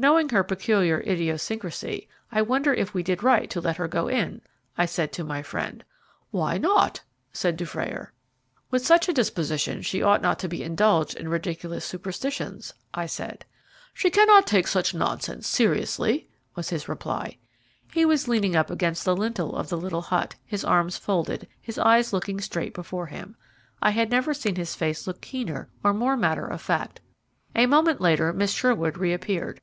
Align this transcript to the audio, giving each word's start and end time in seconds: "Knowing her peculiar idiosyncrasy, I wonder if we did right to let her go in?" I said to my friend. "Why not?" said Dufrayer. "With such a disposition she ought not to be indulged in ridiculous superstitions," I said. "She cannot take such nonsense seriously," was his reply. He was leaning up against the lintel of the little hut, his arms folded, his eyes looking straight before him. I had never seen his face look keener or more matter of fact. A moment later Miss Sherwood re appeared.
"Knowing 0.00 0.28
her 0.28 0.44
peculiar 0.44 1.00
idiosyncrasy, 1.00 2.06
I 2.30 2.40
wonder 2.40 2.72
if 2.72 2.94
we 2.94 3.02
did 3.02 3.20
right 3.24 3.50
to 3.50 3.60
let 3.60 3.78
her 3.78 3.88
go 3.88 4.06
in?" 4.06 4.40
I 4.76 4.86
said 4.86 5.10
to 5.14 5.24
my 5.24 5.42
friend. 5.42 5.82
"Why 6.30 6.56
not?" 6.56 7.00
said 7.32 7.56
Dufrayer. 7.56 8.12
"With 8.70 8.86
such 8.86 9.08
a 9.08 9.12
disposition 9.12 9.82
she 9.82 10.00
ought 10.00 10.22
not 10.22 10.38
to 10.38 10.46
be 10.48 10.62
indulged 10.62 11.16
in 11.16 11.26
ridiculous 11.28 11.84
superstitions," 11.84 12.74
I 12.94 13.06
said. 13.06 13.44
"She 13.92 14.08
cannot 14.08 14.46
take 14.46 14.68
such 14.68 14.94
nonsense 14.94 15.48
seriously," 15.48 16.30
was 16.54 16.68
his 16.70 16.88
reply. 16.88 17.38
He 17.92 18.04
was 18.04 18.28
leaning 18.28 18.54
up 18.54 18.70
against 18.70 19.04
the 19.04 19.16
lintel 19.16 19.56
of 19.56 19.68
the 19.68 19.76
little 19.76 20.02
hut, 20.02 20.36
his 20.44 20.64
arms 20.64 20.96
folded, 20.96 21.48
his 21.60 21.76
eyes 21.76 22.12
looking 22.12 22.40
straight 22.40 22.72
before 22.72 23.06
him. 23.06 23.34
I 23.82 23.90
had 23.90 24.12
never 24.12 24.32
seen 24.32 24.54
his 24.54 24.76
face 24.76 25.08
look 25.08 25.20
keener 25.20 25.68
or 25.82 25.92
more 25.92 26.16
matter 26.16 26.46
of 26.46 26.62
fact. 26.62 27.00
A 27.56 27.66
moment 27.66 28.00
later 28.00 28.32
Miss 28.32 28.52
Sherwood 28.52 28.96
re 28.96 29.12
appeared. 29.12 29.60